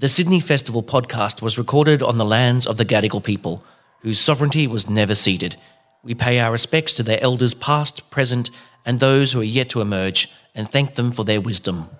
[0.00, 3.62] The Sydney Festival podcast was recorded on the lands of the Gadigal people,
[4.00, 5.56] whose sovereignty was never ceded.
[6.02, 8.48] We pay our respects to their elders past, present,
[8.86, 11.90] and those who are yet to emerge, and thank them for their wisdom.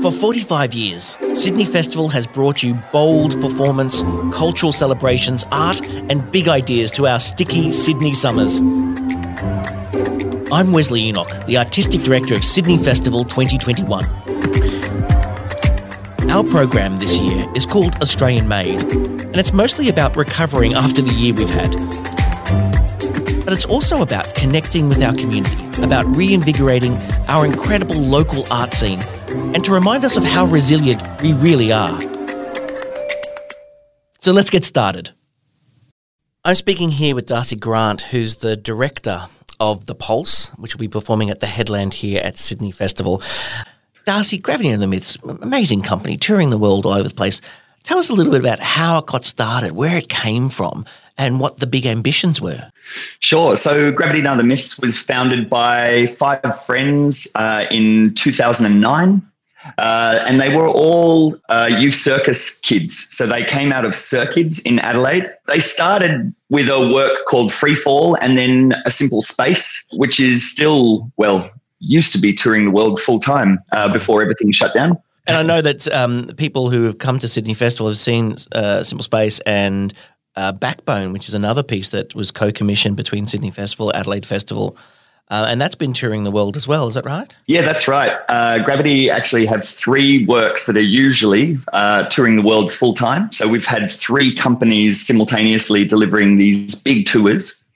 [0.00, 4.00] For 45 years, Sydney Festival has brought you bold performance,
[4.32, 8.62] cultural celebrations, art, and big ideas to our sticky Sydney summers.
[10.50, 14.67] I'm Wesley Enoch, the Artistic Director of Sydney Festival 2021.
[16.30, 21.10] Our program this year is called Australian Made, and it's mostly about recovering after the
[21.12, 21.72] year we've had.
[23.44, 26.92] But it's also about connecting with our community, about reinvigorating
[27.28, 31.98] our incredible local art scene, and to remind us of how resilient we really are.
[34.20, 35.12] So let's get started.
[36.44, 40.88] I'm speaking here with Darcy Grant, who's the director of The Pulse, which will be
[40.88, 43.22] performing at the Headland here at Sydney Festival.
[44.08, 47.42] Darcy, Gravity and the Myths, amazing company, touring the world all over the place.
[47.84, 50.86] Tell us a little bit about how it got started, where it came from,
[51.18, 52.72] and what the big ambitions were.
[53.20, 53.54] Sure.
[53.54, 59.20] So, Gravity and Other Myths was founded by five friends uh, in 2009.
[59.76, 63.14] Uh, and they were all uh, youth circus kids.
[63.14, 65.30] So they came out of Cirkidz in Adelaide.
[65.48, 71.10] They started with a work called Freefall and then A Simple Space, which is still,
[71.18, 71.46] well,
[71.80, 74.96] used to be touring the world full time uh, before everything shut down.
[75.26, 78.82] And I know that um, people who have come to Sydney Festival have seen uh,
[78.82, 79.92] Simple Space and
[80.36, 84.76] uh, Backbone, which is another piece that was co commissioned between Sydney Festival, Adelaide Festival.
[85.30, 87.36] Uh, and that's been touring the world as well, is that right?
[87.46, 88.18] Yeah, that's right.
[88.30, 93.30] Uh, Gravity actually have three works that are usually uh, touring the world full time.
[93.30, 97.67] So we've had three companies simultaneously delivering these big tours,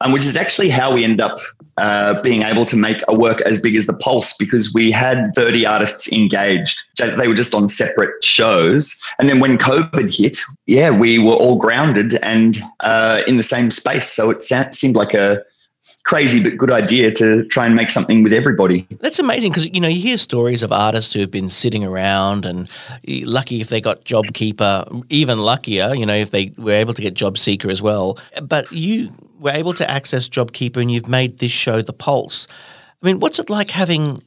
[0.00, 1.38] um, which is actually how we end up
[1.76, 5.32] uh, being able to make a work as big as the Pulse because we had
[5.34, 6.80] 30 artists engaged.
[6.98, 9.00] They were just on separate shows.
[9.18, 13.70] And then when COVID hit, yeah, we were all grounded and uh, in the same
[13.70, 14.10] space.
[14.10, 14.42] So it
[14.74, 15.42] seemed like a
[16.04, 18.86] crazy but good idea to try and make something with everybody.
[19.00, 22.44] That's amazing because you know you hear stories of artists who have been sitting around
[22.44, 22.68] and
[23.06, 27.14] lucky if they got JobKeeper, even luckier, you know, if they were able to get
[27.14, 28.18] JobSeeker as well.
[28.42, 32.46] But you were able to access JobKeeper and you've made this show The Pulse.
[33.02, 34.22] I mean, what's it like having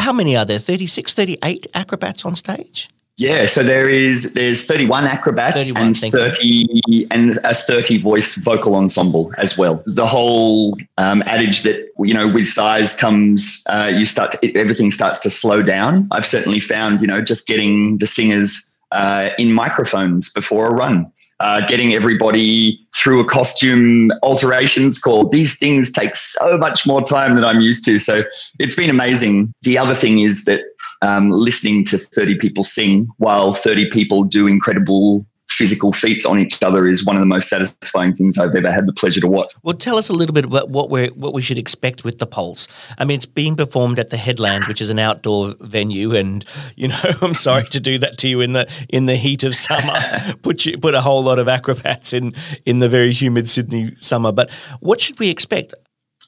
[0.00, 0.58] how many are there?
[0.58, 2.88] 36, 38 acrobats on stage?
[3.16, 7.06] Yeah, so there is there's 31 acrobats 31, and 30 you.
[7.10, 9.82] and a 30 voice vocal ensemble as well.
[9.84, 14.90] The whole um, adage that you know with size comes uh, you start to, everything
[14.90, 16.08] starts to slow down.
[16.12, 21.12] I've certainly found you know just getting the singers uh, in microphones before a run.
[21.40, 25.26] Uh, getting everybody through a costume alterations call.
[25.26, 27.98] These things take so much more time than I'm used to.
[27.98, 28.24] So
[28.58, 29.50] it's been amazing.
[29.62, 30.60] The other thing is that
[31.00, 36.62] um, listening to 30 people sing while 30 people do incredible physical feats on each
[36.62, 39.52] other is one of the most satisfying things I've ever had the pleasure to watch.
[39.62, 42.26] Well, tell us a little bit about what we what we should expect with the
[42.26, 42.68] Pulse.
[42.98, 46.44] I mean, it's being performed at the Headland, which is an outdoor venue, and
[46.76, 49.54] you know, I'm sorry to do that to you in the in the heat of
[49.54, 49.98] summer.
[50.42, 52.32] put you put a whole lot of acrobats in
[52.64, 54.32] in the very humid Sydney summer.
[54.32, 54.50] But
[54.80, 55.74] what should we expect?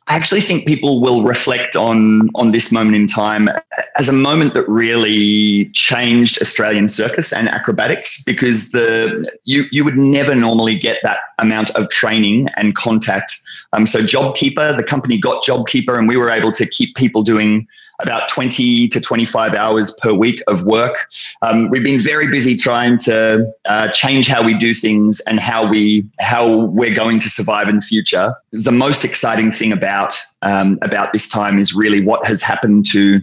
[0.08, 3.48] I actually think people will reflect on on this moment in time
[3.96, 9.96] as a moment that really changed Australian circus and acrobatics because the you you would
[9.96, 13.40] never normally get that amount of training and contact.
[13.72, 17.66] Um, so JobKeeper, the company got JobKeeper, and we were able to keep people doing
[18.00, 21.08] about 20 to 25 hours per week of work.
[21.40, 25.68] Um, we've been very busy trying to uh, change how we do things and how
[25.68, 28.34] we how we're going to survive in the future.
[28.50, 33.20] The most exciting thing about um, about this time is really what has happened to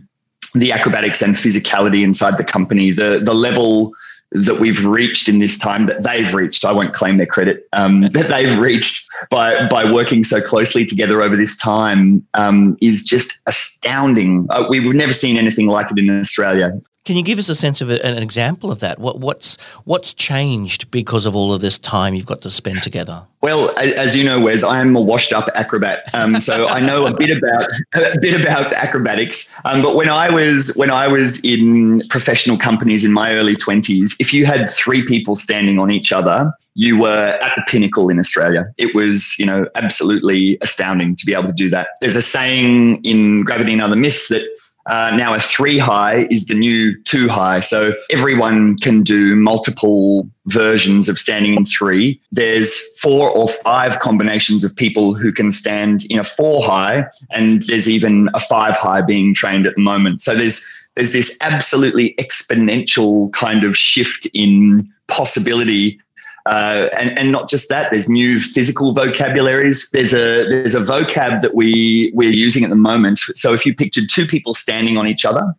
[0.55, 2.91] the acrobatics and physicality inside the company.
[2.91, 3.93] The the level
[4.31, 6.63] that we've reached in this time that they've reached.
[6.63, 11.21] I won't claim their credit um, that they've reached by by working so closely together
[11.21, 14.47] over this time um, is just astounding.
[14.49, 16.79] Uh, we've never seen anything like it in Australia.
[17.09, 18.99] Can you give us a sense of a, an example of that?
[18.99, 23.23] What, what's what's changed because of all of this time you've got to spend together?
[23.41, 27.17] Well, as you know, Wes, I am a washed-up acrobat, um, so I know a
[27.17, 29.59] bit about a bit about acrobatics.
[29.65, 34.15] Um, but when I was when I was in professional companies in my early twenties,
[34.19, 38.19] if you had three people standing on each other, you were at the pinnacle in
[38.19, 38.65] Australia.
[38.77, 41.87] It was, you know, absolutely astounding to be able to do that.
[42.01, 44.47] There's a saying in Gravity and Other Myths that
[44.89, 47.59] uh, now a three high is the new two high.
[47.59, 52.19] So everyone can do multiple versions of standing in three.
[52.31, 57.61] There's four or five combinations of people who can stand in a four high, and
[57.67, 60.21] there's even a five high being trained at the moment.
[60.21, 65.99] So there's there's this absolutely exponential kind of shift in possibility
[66.45, 69.89] uh, and, and not just that, there's new physical vocabularies.
[69.91, 73.19] There's a there's a vocab that we we're using at the moment.
[73.19, 75.53] So if you pictured two people standing on each other,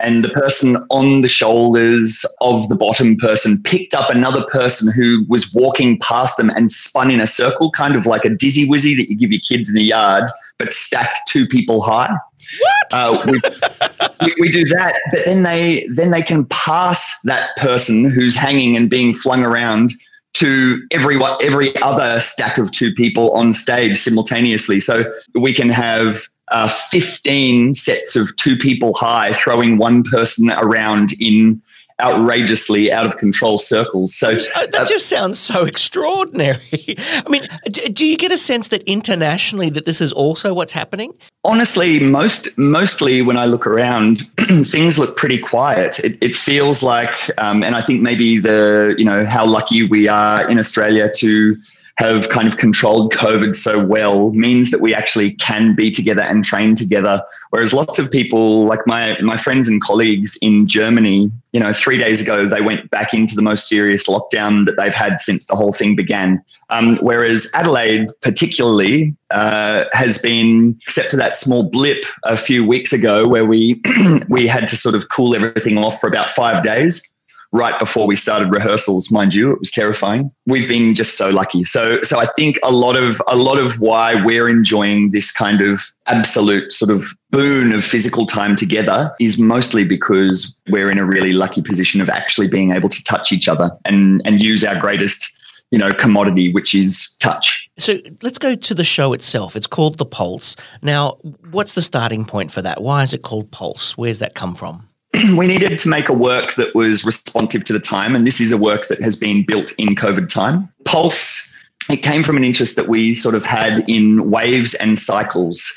[0.00, 5.24] and the person on the shoulders of the bottom person picked up another person who
[5.28, 8.96] was walking past them and spun in a circle, kind of like a dizzy wizzy
[8.96, 10.24] that you give your kids in the yard,
[10.58, 12.14] but stacked two people high.
[12.60, 12.94] What?
[12.94, 18.08] Uh, we, we, we, do that, but then they then they can pass that person
[18.08, 19.90] who's hanging and being flung around
[20.38, 24.80] to every every other stack of two people on stage simultaneously.
[24.80, 31.10] So we can have uh, 15 sets of two people high throwing one person around
[31.20, 31.60] in
[32.00, 34.14] outrageously out of control circles.
[34.14, 36.60] So uh, that just sounds so extraordinary.
[36.98, 37.46] I mean,
[37.92, 41.14] do you get a sense that internationally that this is also what's happening?
[41.44, 44.20] Honestly, most mostly when I look around,
[44.64, 45.98] things look pretty quiet.
[46.00, 50.08] It, it feels like, um, and I think maybe the you know how lucky we
[50.08, 51.56] are in Australia to
[51.98, 56.44] have kind of controlled COVID so well means that we actually can be together and
[56.44, 57.22] train together.
[57.50, 61.96] Whereas lots of people, like my my friends and colleagues in Germany, you know, three
[61.96, 65.56] days ago they went back into the most serious lockdown that they've had since the
[65.56, 66.42] whole thing began.
[66.68, 72.92] Um, whereas Adelaide, particularly, uh, has been, except for that small blip a few weeks
[72.92, 73.80] ago, where we
[74.28, 77.08] we had to sort of cool everything off for about five days
[77.52, 80.30] right before we started rehearsals, mind you, it was terrifying.
[80.46, 81.64] We've been just so lucky.
[81.64, 85.60] So so I think a lot of a lot of why we're enjoying this kind
[85.60, 91.04] of absolute sort of boon of physical time together is mostly because we're in a
[91.04, 94.78] really lucky position of actually being able to touch each other and and use our
[94.78, 95.40] greatest
[95.70, 97.68] you know commodity which is touch.
[97.78, 99.56] So let's go to the show itself.
[99.56, 100.56] It's called the pulse.
[100.82, 101.18] Now
[101.50, 102.82] what's the starting point for that?
[102.82, 103.96] Why is it called pulse?
[103.96, 104.88] Where's that come from
[105.36, 108.14] we needed to make a work that was responsive to the time.
[108.14, 110.68] And this is a work that has been built in COVID time.
[110.84, 111.55] Pulse
[111.88, 115.72] it came from an interest that we sort of had in waves and cycles.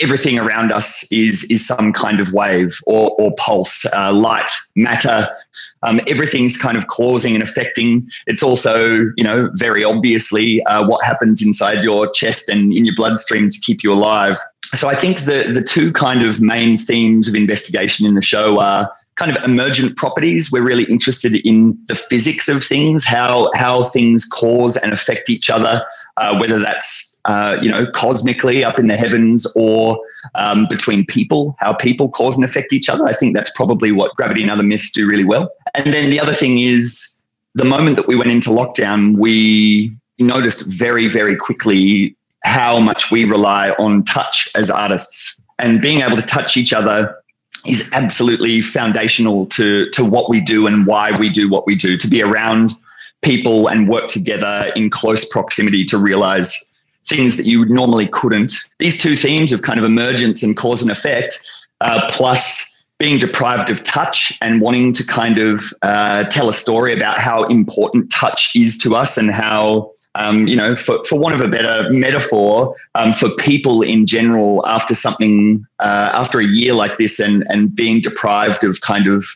[0.00, 5.28] Everything around us is is some kind of wave or, or pulse, uh, light, matter.
[5.84, 8.08] Um, everything's kind of causing and affecting.
[8.28, 12.94] It's also, you know, very obviously uh, what happens inside your chest and in your
[12.94, 14.36] bloodstream to keep you alive
[14.74, 18.58] so I think the the two kind of main themes of investigation in the show
[18.58, 20.50] are kind of emergent properties.
[20.50, 25.50] We're really interested in the physics of things, how how things cause and affect each
[25.50, 25.82] other,
[26.16, 29.98] uh, whether that's uh, you know cosmically up in the heavens or
[30.34, 33.06] um, between people, how people cause and affect each other.
[33.06, 35.50] I think that's probably what gravity and other myths do really well.
[35.74, 37.18] And then the other thing is
[37.54, 43.24] the moment that we went into lockdown, we noticed very very quickly how much we
[43.24, 45.40] rely on touch as artists.
[45.58, 47.16] And being able to touch each other
[47.66, 51.96] is absolutely foundational to, to what we do and why we do what we do,
[51.96, 52.72] to be around
[53.22, 56.72] people and work together in close proximity to realize
[57.06, 58.52] things that you normally couldn't.
[58.78, 61.48] These two themes of kind of emergence and cause and effect,
[61.80, 66.92] uh, plus being deprived of touch and wanting to kind of uh, tell a story
[66.92, 71.34] about how important touch is to us and how um, you know, for, for want
[71.34, 76.74] of a better metaphor, um, for people in general, after something, uh, after a year
[76.74, 79.26] like this and, and being deprived of kind of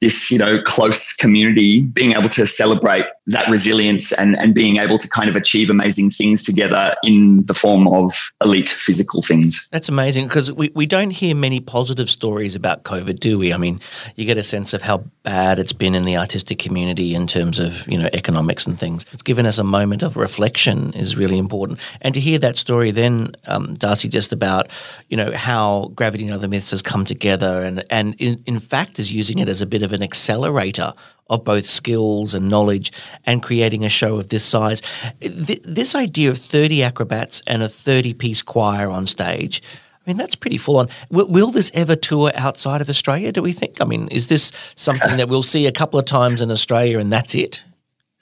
[0.00, 4.98] this, you know, close community, being able to celebrate that resilience and, and being able
[4.98, 8.12] to kind of achieve amazing things together in the form of
[8.44, 9.68] elite physical things.
[9.70, 13.52] That's amazing because we, we don't hear many positive stories about COVID, do we?
[13.52, 13.80] I mean,
[14.16, 17.58] you get a sense of how bad it's been in the artistic community in terms
[17.58, 19.06] of, you know, economics and things.
[19.12, 21.80] It's given us a moment of reflection is really important.
[22.02, 24.68] And to hear that story then, um, Darcy, just about,
[25.08, 28.98] you know, how Gravity and Other Myths has come together and, and in, in fact
[28.98, 30.92] is using it as a bit of an accelerator
[31.28, 32.92] of both skills and knowledge
[33.24, 34.80] and creating a show of this size.
[35.20, 39.62] Th- this idea of 30 acrobats and a 30 piece choir on stage.
[39.92, 40.88] I mean, that's pretty full on.
[41.10, 43.80] Will, will, this ever tour outside of Australia, do we think?
[43.80, 47.12] I mean, is this something that we'll see a couple of times in Australia and
[47.12, 47.64] that's it?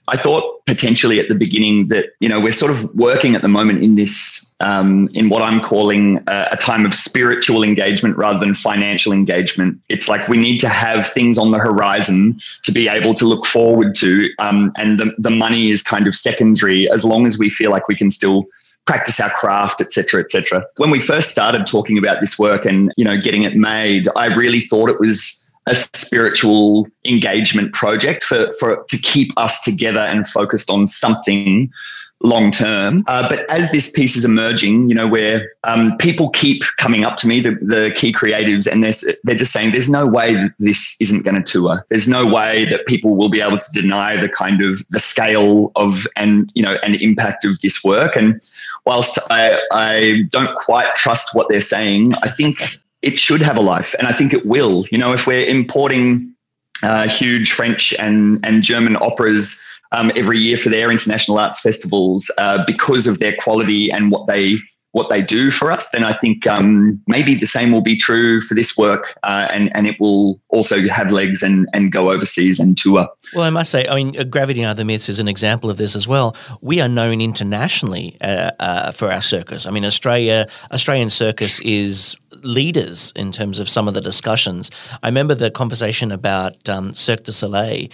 [0.08, 3.48] I thought potentially at the beginning that you know we're sort of working at the
[3.48, 8.38] moment in this um, in what I'm calling a, a, time of spiritual engagement rather
[8.38, 9.80] than financial engagement.
[9.88, 13.46] It's like we need to have things on the horizon to be able to look
[13.46, 17.48] forward to, um, and the the money is kind of secondary as long as we
[17.48, 18.46] feel like we can still
[18.86, 20.64] practice our craft, etc., etc.
[20.76, 24.26] When we first started talking about this work and you know getting it made, I
[24.34, 30.26] really thought it was a spiritual engagement project for, for to keep us together and
[30.26, 31.72] focused on something
[32.22, 33.04] long term.
[33.06, 37.16] Uh, but as this piece is emerging, you know, where um, people keep coming up
[37.18, 38.94] to me, the, the key creatives, and they're,
[39.24, 41.84] they're just saying, there's no way that this isn't going to tour.
[41.90, 45.70] There's no way that people will be able to deny the kind of the scale
[45.76, 48.16] of and, you know, and impact of this work.
[48.16, 48.40] And
[48.86, 53.60] whilst I, I don't quite trust what they're saying, I think it should have a
[53.60, 53.94] life.
[53.98, 54.86] And I think it will.
[54.90, 56.34] You know, if we're importing
[56.82, 62.30] uh, huge French and, and German operas um, every year for their international arts festivals
[62.38, 64.58] uh, because of their quality and what they
[64.94, 68.40] what they do for us, then I think um, maybe the same will be true
[68.40, 72.60] for this work, uh, and and it will also have legs and and go overseas
[72.60, 73.08] and tour.
[73.34, 75.78] Well, I must say, I mean, uh, Gravity and Other Myths is an example of
[75.78, 76.36] this as well.
[76.60, 79.66] We are known internationally uh, uh, for our circus.
[79.66, 84.70] I mean, Australia Australian circus is leaders in terms of some of the discussions.
[85.02, 87.88] I remember the conversation about um, Cirque du Soleil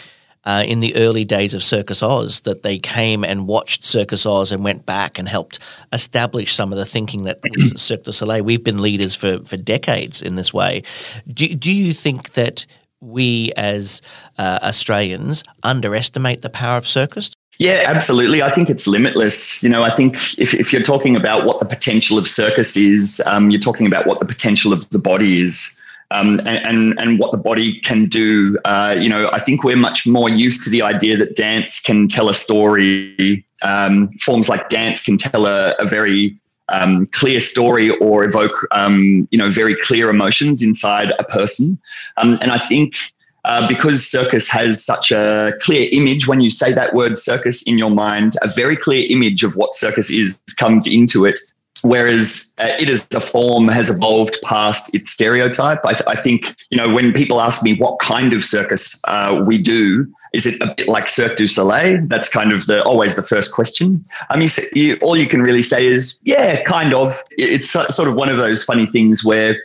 [0.45, 4.53] uh, in the early days of Circus Oz that they came and watched Circus Oz
[4.53, 5.59] and went back and helped
[5.93, 7.41] establish some of the thinking that
[7.77, 8.43] Cirque du Soleil.
[8.43, 10.83] We've been leaders for, for decades in this way.
[11.29, 12.67] Do, do you think that
[13.01, 14.03] we as
[14.39, 17.33] uh, Australians underestimate the power of circus?
[17.61, 18.41] Yeah, absolutely.
[18.41, 19.63] I think it's limitless.
[19.63, 23.23] You know, I think if, if you're talking about what the potential of circus is,
[23.27, 25.79] um, you're talking about what the potential of the body is
[26.11, 28.59] um, and, and, and what the body can do.
[28.65, 32.09] Uh, you know, I think we're much more used to the idea that dance can
[32.09, 33.45] tell a story.
[33.63, 36.35] Um, forms like dance can tell a, a very
[36.71, 41.79] um, clear story or evoke, um, you know, very clear emotions inside a person.
[42.17, 42.95] Um, and I think
[43.45, 47.79] uh, because circus has such a clear image when you say that word circus in
[47.79, 51.39] your mind, a very clear image of what circus is comes into it
[51.83, 55.85] whereas uh, it as a form has evolved past its stereotype.
[55.85, 59.43] I, th- I, think, you know, when people ask me what kind of circus uh,
[59.47, 62.07] we do, is it a bit like Cirque du Soleil?
[62.07, 64.05] That's kind of the always the first question.
[64.29, 67.21] I mean, you, all you can really say is, yeah, kind of.
[67.33, 69.61] It's sort of one of those funny things where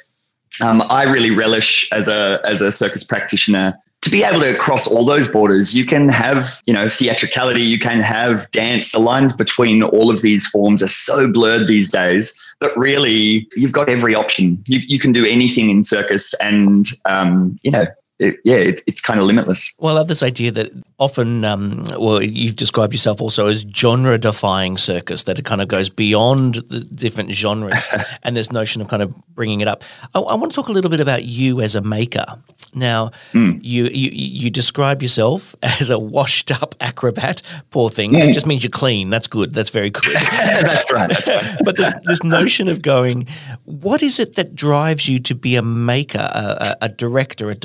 [0.62, 3.74] um, I really relish as a as a circus practitioner
[4.06, 7.80] to be able to cross all those borders, you can have, you know, theatricality, you
[7.80, 8.92] can have dance.
[8.92, 13.72] The lines between all of these forms are so blurred these days that really you've
[13.72, 14.64] got every option.
[14.68, 17.88] You, you can do anything in circus and, um, you know,
[18.20, 19.78] it, yeah, it, it's kind of limitless.
[19.82, 24.18] Well, I love this idea that often, um, well, you've described yourself also as genre
[24.18, 27.90] defying circus, that it kind of goes beyond the different genres
[28.24, 29.84] and this notion of kind of bringing it up.
[30.14, 32.26] I, I, want to talk a little bit about you as a maker.
[32.74, 33.60] Now, mm.
[33.62, 37.42] you, you you describe yourself as a washed up acrobat.
[37.72, 38.12] Poor thing.
[38.12, 38.30] Mm.
[38.30, 39.10] It just means you're clean.
[39.10, 39.54] That's good.
[39.54, 40.16] That's very good.
[40.16, 41.10] that's right.
[41.10, 41.58] That's right.
[41.64, 43.28] but this, this, notion of going,
[43.66, 47.56] what is it that drives you to be a maker, a, a, a director, a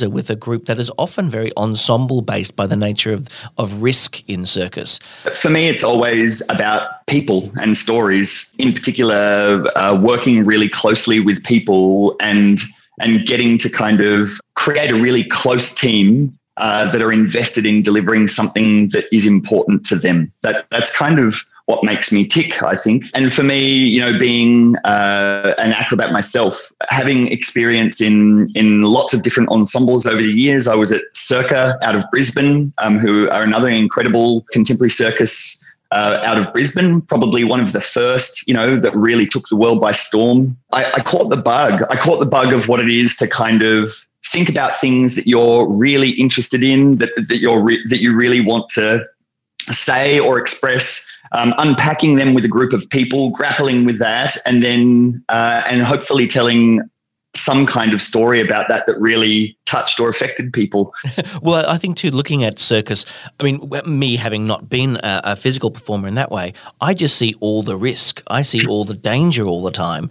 [0.00, 4.22] with a group that is often very ensemble based by the nature of, of risk
[4.28, 4.98] in circus?
[5.34, 8.54] For me, it's always about people and stories.
[8.58, 12.58] In particular, uh, working really closely with people and
[13.00, 17.82] and getting to kind of create a really close team uh, that are invested in
[17.82, 20.32] delivering something that is important to them.
[20.42, 23.06] That that's kind of what makes me tick, I think.
[23.14, 29.14] And for me, you know, being uh, an acrobat myself, having experience in in lots
[29.14, 33.28] of different ensembles over the years, I was at Circa out of Brisbane, um, who
[33.30, 38.54] are another incredible contemporary circus uh, out of Brisbane, probably one of the first, you
[38.54, 40.56] know, that really took the world by storm.
[40.72, 41.82] I, I caught the bug.
[41.90, 43.92] I caught the bug of what it is to kind of
[44.24, 48.40] think about things that you're really interested in, that that you're re- that you really
[48.40, 49.06] want to
[49.70, 54.62] say or express, um, unpacking them with a group of people, grappling with that, and
[54.62, 56.80] then uh, and hopefully telling
[57.34, 60.94] some kind of story about that that really touched or affected people.
[61.42, 63.06] well, I think too, looking at circus,
[63.40, 67.16] I mean, me having not been a, a, physical performer in that way, I just
[67.16, 68.22] see all the risk.
[68.26, 70.10] I see all the danger all the time.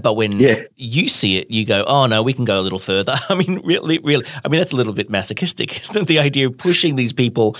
[0.00, 0.62] But when yeah.
[0.76, 3.60] you see it, you go, "Oh no, we can go a little further." I mean,
[3.64, 4.24] really, really.
[4.44, 6.08] I mean, that's a little bit masochistic, isn't it?
[6.08, 7.56] The idea of pushing these people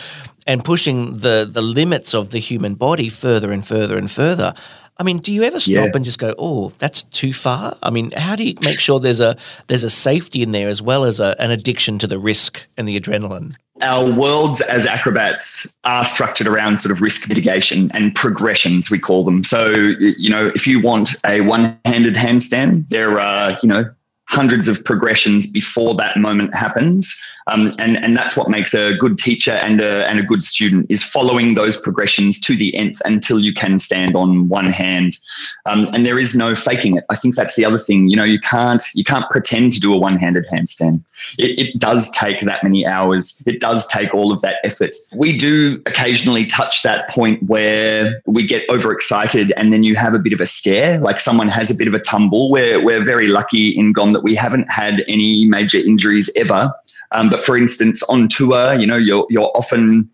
[0.46, 4.54] and pushing the the limits of the human body further and further and further.
[4.98, 5.90] I mean, do you ever stop yeah.
[5.94, 7.76] and just go, "Oh, that's too far"?
[7.82, 9.36] I mean, how do you make sure there's a
[9.66, 12.86] there's a safety in there as well as a, an addiction to the risk and
[12.86, 13.56] the adrenaline?
[13.80, 19.24] Our worlds as acrobats are structured around sort of risk mitigation and progressions, we call
[19.24, 19.42] them.
[19.42, 23.84] So, you know, if you want a one-handed handstand, there are, you know,
[24.32, 27.22] hundreds of progressions before that moment happens.
[27.48, 30.90] Um, and, and that's what makes a good teacher and a, and a good student
[30.90, 35.18] is following those progressions to the nth until you can stand on one hand.
[35.66, 37.04] Um, and there is no faking it.
[37.10, 38.08] I think that's the other thing.
[38.08, 41.02] You know, you can't you can't pretend to do a one-handed handstand.
[41.38, 43.42] It, it does take that many hours.
[43.46, 44.96] It does take all of that effort.
[45.14, 50.18] We do occasionally touch that point where we get overexcited and then you have a
[50.18, 52.50] bit of a scare, like someone has a bit of a tumble.
[52.50, 56.72] We're, we're very lucky in GOM that we haven't had any major injuries ever.
[57.12, 60.08] Um, but for instance, on tour, you know, you're, you're often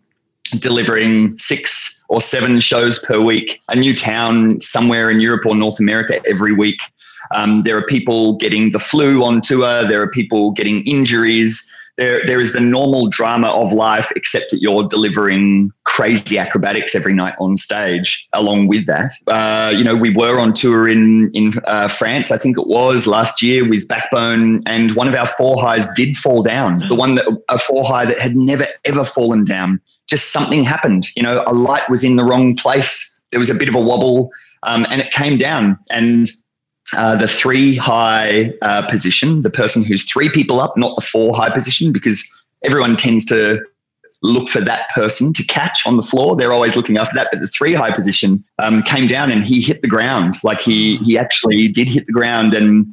[0.59, 5.79] delivering six or seven shows per week, a new town somewhere in Europe or North
[5.79, 6.81] America every week.
[7.35, 9.87] Um, there are people getting the flu on tour.
[9.87, 14.63] There are people getting injuries there, there is the normal drama of life, except that
[14.63, 18.27] you're delivering crazy acrobatics every night on stage.
[18.33, 22.39] Along with that, uh, you know, we were on tour in in uh, France, I
[22.39, 26.43] think it was last year with Backbone, and one of our four highs did fall
[26.43, 26.79] down.
[26.89, 29.81] The one that a four high that had never ever fallen down.
[30.09, 31.09] Just something happened.
[31.17, 33.23] You know, a light was in the wrong place.
[33.31, 34.31] There was a bit of a wobble,
[34.63, 35.79] um, and it came down.
[35.91, 36.29] And
[36.97, 41.35] uh, the three high uh, position, the person who's three people up, not the four
[41.35, 43.61] high position, because everyone tends to
[44.23, 46.35] look for that person to catch on the floor.
[46.35, 47.29] They're always looking after that.
[47.31, 50.35] But the three high position um, came down and he hit the ground.
[50.43, 52.87] Like he he actually did hit the ground, and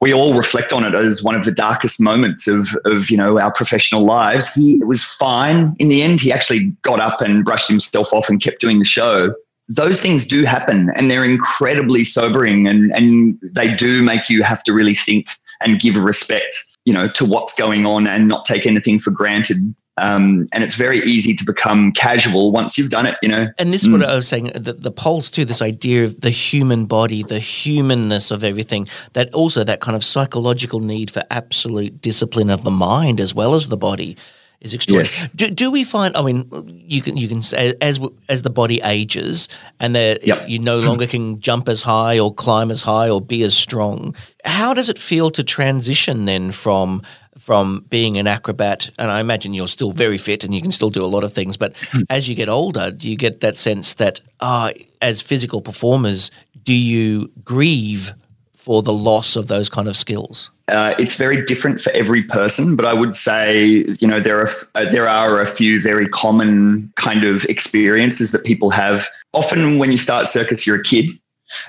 [0.00, 3.38] we all reflect on it as one of the darkest moments of of you know
[3.38, 4.52] our professional lives.
[4.54, 6.20] He was fine in the end.
[6.20, 9.34] He actually got up and brushed himself off and kept doing the show
[9.68, 14.62] those things do happen and they're incredibly sobering and, and they do make you have
[14.64, 15.28] to really think
[15.60, 19.56] and give respect, you know, to what's going on and not take anything for granted.
[19.98, 23.46] Um, and it's very easy to become casual once you've done it, you know.
[23.58, 24.00] And this is mm.
[24.00, 27.38] what I was saying, the, the pulse too, this idea of the human body, the
[27.38, 32.70] humanness of everything, that also that kind of psychological need for absolute discipline of the
[32.70, 34.16] mind as well as the body
[34.62, 35.04] is extraordinary.
[35.04, 35.32] Yes.
[35.32, 36.16] Do, do we find?
[36.16, 36.48] I mean,
[36.86, 39.48] you can you can say as as the body ages
[39.80, 40.48] and that yep.
[40.48, 44.14] you no longer can jump as high or climb as high or be as strong.
[44.44, 47.02] How does it feel to transition then from
[47.38, 48.88] from being an acrobat?
[48.98, 51.32] And I imagine you're still very fit and you can still do a lot of
[51.32, 51.56] things.
[51.56, 52.02] But hmm.
[52.08, 56.30] as you get older, do you get that sense that ah, as physical performers,
[56.62, 58.12] do you grieve
[58.54, 60.52] for the loss of those kind of skills?
[60.72, 64.48] Uh, it's very different for every person, but I would say you know there are
[64.74, 69.06] uh, there are a few very common kind of experiences that people have.
[69.34, 71.10] Often, when you start circus, you're a kid.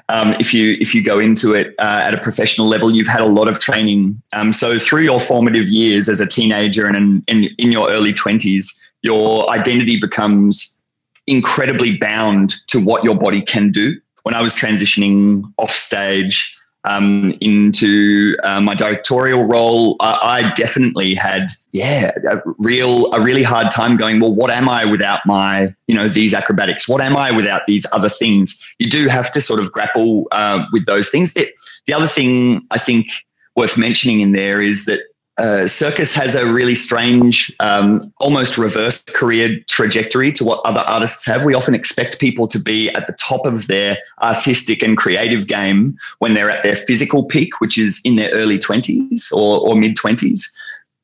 [0.07, 3.19] Um, if you if you go into it uh, at a professional level, you've had
[3.19, 4.21] a lot of training.
[4.33, 8.13] Um, so through your formative years as a teenager and in, in, in your early
[8.13, 10.81] twenties, your identity becomes
[11.27, 13.99] incredibly bound to what your body can do.
[14.23, 21.15] When I was transitioning off stage, um, into uh, my directorial role, I, I, definitely
[21.15, 24.19] had, yeah, a real, a really hard time going.
[24.19, 26.89] Well, what am I without my, you know, these acrobatics?
[26.89, 28.65] What am I without these other things?
[28.79, 31.33] You do have to sort of grapple uh, with those things.
[31.33, 33.07] The other thing I think
[33.55, 34.99] worth mentioning in there is that
[35.37, 41.25] uh, circus has a really strange, um, almost reverse career trajectory to what other artists
[41.25, 41.43] have.
[41.43, 45.97] We often expect people to be at the top of their artistic and creative game
[46.19, 49.95] when they're at their physical peak, which is in their early 20s or, or mid
[49.95, 50.55] 20s.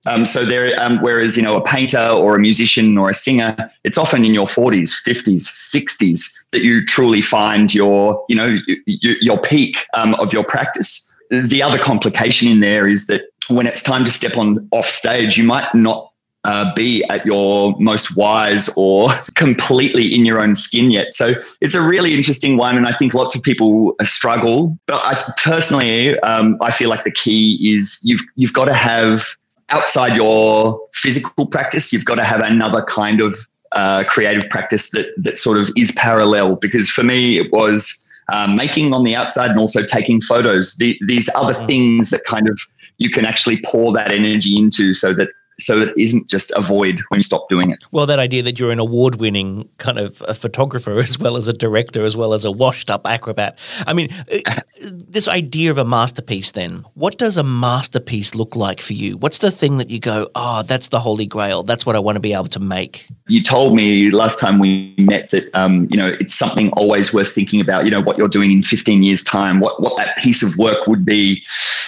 [0.07, 3.69] Um, so there, um, whereas you know a painter or a musician or a singer,
[3.83, 9.41] it's often in your 40s, 50s, 60s that you truly find your, you know, your
[9.41, 11.08] peak um, of your practice.
[11.29, 15.37] The other complication in there is that when it's time to step on off stage,
[15.37, 16.09] you might not
[16.45, 21.13] uh, be at your most wise or completely in your own skin yet.
[21.13, 24.77] So it's a really interesting one, and I think lots of people struggle.
[24.85, 29.27] But I personally, um, I feel like the key is you've you've got to have
[29.69, 33.37] outside your physical practice, you've got to have another kind of
[33.73, 36.55] uh, creative practice that that sort of is parallel.
[36.55, 38.05] Because for me, it was.
[38.31, 40.75] Um, making on the outside and also taking photos.
[40.75, 41.65] The, these other mm.
[41.65, 42.59] things that kind of
[42.97, 47.01] you can actually pour that energy into so that so it isn't just a void
[47.09, 47.83] when you stop doing it.
[47.91, 51.47] Well, that idea that you're an award winning kind of a photographer as well as
[51.47, 53.59] a director, as well as a washed up acrobat.
[53.85, 54.09] I mean,
[54.45, 59.17] uh, this idea of a masterpiece then, what does a masterpiece look like for you?
[59.17, 61.63] What's the thing that you go, oh, that's the holy grail?
[61.63, 63.07] That's what I want to be able to make?
[63.29, 67.31] You told me last time we met that, um, you know, it's something always worth
[67.31, 70.43] thinking about, you know, what you're doing in 15 years' time, what, what that piece
[70.43, 71.43] of work would be.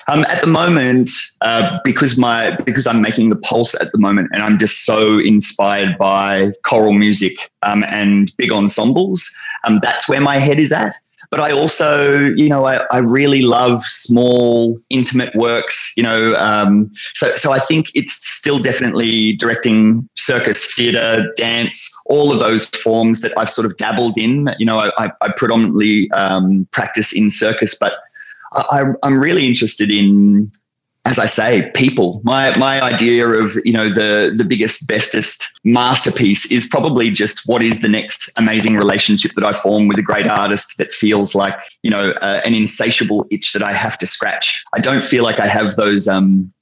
[0.08, 1.10] Um, at the moment,
[1.42, 5.20] uh, because my because I'm making the pulse at the moment, and I'm just so
[5.20, 9.36] inspired by choral music um, and big ensembles.
[9.64, 10.94] Um, that's where my head is at.
[11.32, 15.94] But I also, you know, I, I really love small, intimate works.
[15.96, 22.34] You know, um, so so I think it's still definitely directing circus, theatre, dance, all
[22.34, 24.54] of those forms that I've sort of dabbled in.
[24.60, 27.94] You know, I, I predominantly um, practice in circus, but
[28.52, 30.52] I, I'm really interested in
[31.06, 32.22] as I say, people.
[32.24, 37.64] My my idea of you know the the biggest, bestest masterpiece is probably just what
[37.64, 41.56] is the next amazing relationship that I form with a great artist that feels like
[41.82, 44.64] you know uh, an insatiable itch that I have to scratch.
[44.74, 46.08] I don't feel like I have those.
[46.08, 46.54] Um,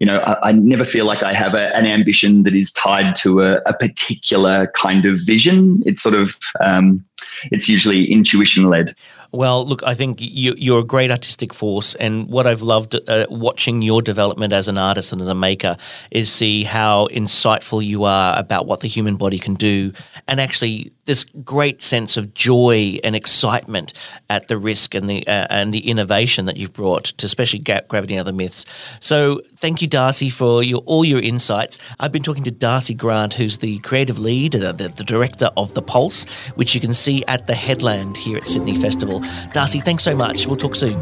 [0.00, 3.14] you know, I, I never feel like I have a, an ambition that is tied
[3.16, 5.76] to a, a particular kind of vision.
[5.86, 7.04] It's sort of um,
[7.50, 8.94] it's usually intuition led.
[9.34, 13.26] Well, look, I think you, are a great artistic force, and what I've loved uh,
[13.28, 15.76] watching your development as an artist and as a maker
[16.12, 19.90] is see how insightful you are about what the human body can do,
[20.28, 23.92] and actually this great sense of joy and excitement
[24.30, 27.88] at the risk and the uh, and the innovation that you've brought to especially gap
[27.88, 28.64] gravity and other myths.
[29.00, 31.78] So, thank you, Darcy, for your all your insights.
[31.98, 35.50] I've been talking to Darcy Grant, who's the creative lead and uh, the, the director
[35.56, 39.22] of the Pulse, which you can see at the Headland here at Sydney Festival.
[39.52, 40.46] Darcy, thanks so much.
[40.46, 41.00] We'll talk soon.